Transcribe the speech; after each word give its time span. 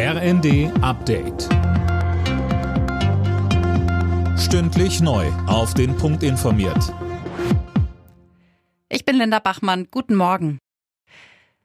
RND 0.00 0.70
Update. 0.80 1.48
Stündlich 4.38 5.00
neu. 5.00 5.26
Auf 5.48 5.74
den 5.74 5.96
Punkt 5.96 6.22
informiert. 6.22 6.94
Ich 8.88 9.04
bin 9.04 9.16
Linda 9.16 9.40
Bachmann. 9.40 9.88
Guten 9.90 10.14
Morgen. 10.14 10.60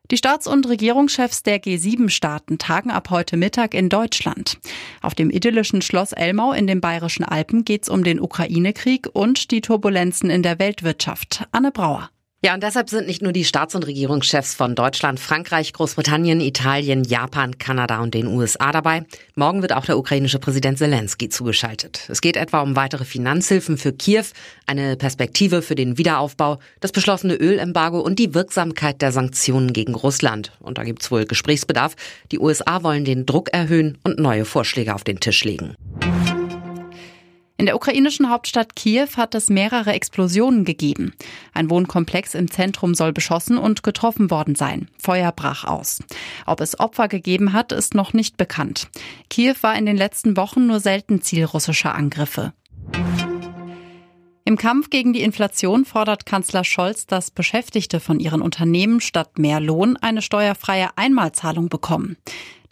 Die 0.10 0.18
Staats- 0.18 0.48
und 0.48 0.68
Regierungschefs 0.68 1.44
der 1.44 1.62
G7-Staaten 1.62 2.58
tagen 2.58 2.90
ab 2.90 3.12
heute 3.12 3.38
Mittag 3.38 3.76
in 3.76 3.90
Deutschland. 3.90 4.58
Auf 5.04 5.14
dem 5.14 5.30
idyllischen 5.30 5.84
Schloss 5.84 6.12
Elmau 6.12 6.54
in 6.54 6.66
den 6.66 6.82
Bayerischen 6.82 7.26
Alpen 7.26 7.66
geht 7.66 7.84
es 7.84 7.90
um 7.90 8.04
den 8.04 8.20
Ukraine-Krieg 8.20 9.10
und 9.14 9.52
die 9.52 9.62
Turbulenzen 9.62 10.32
in 10.32 10.42
der 10.42 10.58
Weltwirtschaft. 10.58 11.46
Anne 11.52 11.72
Brauer. 11.72 12.10
Ja, 12.46 12.54
und 12.54 12.62
deshalb 12.62 12.90
sind 12.90 13.08
nicht 13.08 13.22
nur 13.22 13.32
die 13.32 13.46
Staats- 13.46 13.74
und 13.74 13.88
Regierungschefs 13.88 14.54
von 14.54 14.76
Deutschland, 14.76 15.18
Frankreich, 15.22 15.72
Großbritannien, 15.72 16.42
Italien, 16.42 17.06
Japan, 17.06 17.58
Kanada 17.58 18.02
und 18.02 18.14
den 18.14 18.28
USA 18.28 18.74
dabei. 18.74 19.06
Morgen 19.36 19.62
wird 19.62 19.72
auch 19.72 19.86
der 19.86 19.98
ukrainische 19.98 20.40
Präsident 20.40 20.78
Zelensky 20.78 21.30
zugeschaltet. 21.30 22.02
Es 22.10 22.20
geht 22.20 22.36
etwa 22.36 22.60
um 22.60 22.76
weitere 22.76 23.06
Finanzhilfen 23.06 23.78
für 23.78 23.94
Kiew, 23.94 24.26
eine 24.68 24.98
Perspektive 24.98 25.62
für 25.62 25.76
den 25.76 25.98
Wiederaufbau, 25.98 26.60
das 26.82 26.92
beschlossene 26.92 27.36
Ölembargo 27.36 28.02
und 28.02 28.20
die 28.20 28.34
Wirksamkeit 28.34 29.02
der 29.02 29.14
Sanktionen 29.14 29.72
gegen 29.72 29.96
Russland. 29.96 30.52
Und 30.60 30.78
da 30.78 30.84
gibt's 30.84 31.12
wohl 31.12 31.24
Gesprächsbedarf. 31.24 31.96
Die 32.34 32.40
USA 32.40 32.84
wollen 32.84 33.06
den 33.06 33.26
Druck 33.26 33.54
erhöhen 33.54 33.98
und 34.04 34.20
neue 34.20 34.44
Vorschläge 34.44 34.94
auf 34.94 35.06
den 35.06 35.22
Tisch 35.22 35.46
legen. 35.46 35.76
In 37.64 37.68
der 37.68 37.78
ukrainischen 37.78 38.30
Hauptstadt 38.30 38.76
Kiew 38.76 39.08
hat 39.16 39.34
es 39.36 39.50
mehrere 39.50 39.94
Explosionen 39.94 40.66
gegeben. 40.66 41.14
Ein 41.54 41.70
Wohnkomplex 41.70 42.36
im 42.36 42.52
Zentrum 42.52 42.94
soll 42.94 43.14
beschossen 43.14 43.58
und 43.58 43.84
getroffen 43.84 44.30
worden 44.30 44.56
sein. 44.56 44.90
Feuer 45.02 45.32
brach 45.32 45.64
aus. 45.64 46.04
Ob 46.46 46.60
es 46.60 46.78
Opfer 46.78 47.08
gegeben 47.08 47.54
hat, 47.54 47.72
ist 47.72 47.96
noch 47.96 48.12
nicht 48.12 48.36
bekannt. 48.36 48.90
Kiew 49.30 49.56
war 49.62 49.78
in 49.78 49.86
den 49.86 49.96
letzten 49.96 50.36
Wochen 50.36 50.68
nur 50.68 50.82
selten 50.82 51.22
Ziel 51.22 51.46
russischer 51.46 51.96
Angriffe. 51.96 52.52
Im 54.44 54.58
Kampf 54.58 54.90
gegen 54.90 55.14
die 55.14 55.22
Inflation 55.22 55.86
fordert 55.86 56.26
Kanzler 56.26 56.66
Scholz, 56.66 57.08
dass 57.08 57.32
Beschäftigte 57.32 58.02
von 58.02 58.20
ihren 58.20 58.42
Unternehmen 58.42 59.00
statt 59.00 59.40
mehr 59.40 59.62
Lohn 59.62 59.96
eine 59.96 60.22
steuerfreie 60.22 60.90
Einmalzahlung 60.98 61.70
bekommen. 61.70 62.18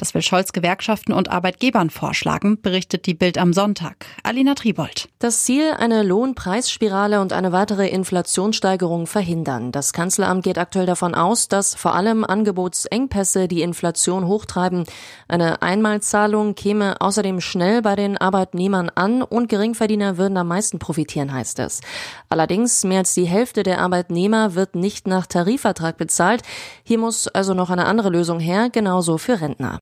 Das 0.02 0.16
will 0.16 0.24
Scholz 0.24 0.52
Gewerkschaften 0.52 1.14
und 1.14 1.30
Arbeitgebern 1.30 1.92
vorschlagen, 1.92 2.60
berichtet 2.60 3.06
die 3.06 3.14
Bild 3.14 3.38
am 3.38 3.54
Sonntag. 3.54 4.08
Alina 4.24 4.56
Tribold. 4.56 5.10
Das 5.20 5.44
Ziel, 5.44 5.74
eine 5.78 6.02
Lohnpreisspirale 6.02 7.22
und 7.22 7.34
eine 7.34 7.52
weitere 7.52 7.88
Inflationssteigerung 7.88 9.06
verhindern. 9.06 9.72
Das 9.72 9.94
Kanzleramt 9.94 10.44
geht 10.44 10.58
aktuell 10.58 10.88
davon 10.88 11.14
aus, 11.14 11.50
dass 11.50 11.76
vor 11.76 11.94
allem 11.94 12.24
Angebotsengpässe 12.24 13.48
die 13.48 13.62
Inflation 13.62 14.26
hochtreiben. 14.26 14.86
Eine 15.28 15.62
Einmalzahlung 15.62 16.56
käme 16.56 17.00
außerdem 17.00 17.40
schnell 17.40 17.84
bei 17.84 17.96
den 17.96 18.18
Arbeitnehmern 18.18 18.90
an 18.96 19.22
und 19.22 19.50
Geringverdiener 19.50 20.18
würden 20.18 20.36
am 20.36 20.48
meisten 20.48 20.80
profitieren, 20.80 21.32
heißt 21.32 21.60
es. 21.60 21.80
Allerdings 22.28 22.84
mehr 22.84 23.00
als 23.00 23.14
die 23.14 23.26
Hälfte 23.26 23.62
der 23.62 23.78
Arbeitnehmer 23.78 24.56
wird 24.56 24.74
nicht 24.74 25.06
nach 25.06 25.28
Tarifvertrag 25.28 25.98
bezahlt. 25.98 26.42
Hier 26.84 26.98
muss 26.98 27.28
also 27.28 27.54
noch 27.54 27.70
eine 27.70 27.86
andere 27.86 28.10
Lösung 28.10 28.40
her, 28.40 28.70
genauso 28.72 29.20
für 29.20 29.40
Rentner. 29.40 29.80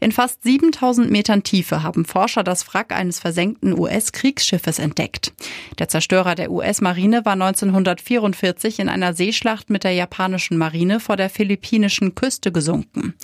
In 0.00 0.12
fast 0.12 0.44
7000 0.44 1.10
Metern 1.10 1.42
Tiefe 1.42 1.82
haben 1.82 2.04
Forscher 2.04 2.44
das 2.44 2.72
Wrack 2.72 2.92
eines 2.92 3.18
versenkten 3.18 3.76
US-Kriegsschiffes 3.76 4.78
entdeckt. 4.78 5.32
Der 5.78 5.88
Zerstörer 5.88 6.36
der 6.36 6.52
US-Marine 6.52 7.24
war 7.24 7.32
1944 7.32 8.78
in 8.78 8.88
einer 8.88 9.14
Seeschlacht 9.14 9.70
mit 9.70 9.82
der 9.82 9.92
japanischen 9.92 10.56
Marine 10.56 11.00
vor 11.00 11.16
der 11.16 11.30
philippinischen 11.30 12.14
Küste 12.14 12.52
gesunken. 12.52 13.14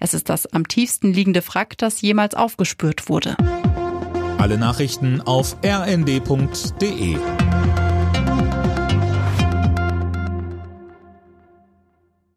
Es 0.00 0.12
ist 0.12 0.28
das 0.28 0.46
am 0.52 0.66
tiefsten 0.66 1.12
liegende 1.12 1.46
Wrack, 1.46 1.78
das 1.78 2.00
jemals 2.00 2.34
aufgespürt 2.34 3.08
wurde. 3.08 3.36
Alle 4.38 4.58
Nachrichten 4.58 5.20
auf 5.20 5.56
rnd.de 5.64 7.16